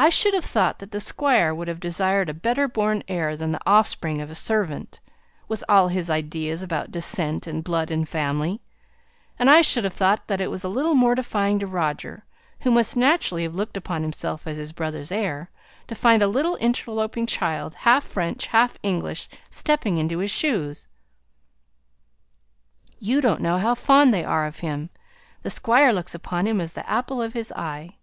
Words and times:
"I 0.00 0.10
should 0.10 0.32
have 0.32 0.44
thought 0.44 0.78
that 0.78 0.92
the 0.92 1.00
Squire 1.00 1.52
would 1.52 1.66
have 1.66 1.80
desired 1.80 2.28
a 2.28 2.32
better 2.32 2.68
born 2.68 3.02
heir 3.08 3.36
than 3.36 3.50
the 3.50 3.60
offspring 3.66 4.20
of 4.20 4.30
a 4.30 4.34
servant, 4.36 5.00
with 5.48 5.64
all 5.68 5.88
his 5.88 6.08
ideas 6.08 6.62
about 6.62 6.92
descent 6.92 7.48
and 7.48 7.64
blood 7.64 7.90
and 7.90 8.08
family. 8.08 8.60
And 9.40 9.50
I 9.50 9.60
should 9.60 9.82
have 9.82 9.92
thought 9.92 10.28
that 10.28 10.40
it 10.40 10.52
was 10.52 10.62
a 10.62 10.68
little 10.68 10.94
mortifying 10.94 11.58
to 11.58 11.66
Roger 11.66 12.24
who 12.60 12.70
must 12.70 12.96
naturally 12.96 13.42
have 13.42 13.56
looked 13.56 13.76
upon 13.76 14.02
himself 14.04 14.46
as 14.46 14.56
his 14.56 14.72
brother's 14.72 15.10
heir 15.10 15.50
to 15.88 15.96
find 15.96 16.22
a 16.22 16.28
little 16.28 16.54
interloping 16.60 17.26
child, 17.26 17.74
half 17.74 18.04
French, 18.04 18.46
half 18.46 18.78
English, 18.84 19.28
stepping 19.50 19.98
into 19.98 20.18
his 20.18 20.30
shoes!" 20.30 20.86
"You 23.00 23.20
don't 23.20 23.40
know 23.42 23.58
how 23.58 23.74
fond 23.74 24.14
they 24.14 24.22
are 24.22 24.46
of 24.46 24.60
him, 24.60 24.90
the 25.42 25.50
Squire 25.50 25.92
looks 25.92 26.14
upon 26.14 26.46
him 26.46 26.60
as 26.60 26.74
the 26.74 26.88
apple 26.88 27.20
of 27.20 27.32
his 27.32 27.50
eye." 27.56 27.96